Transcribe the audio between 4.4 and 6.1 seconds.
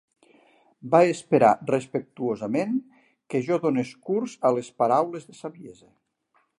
a les paraules de saviesa.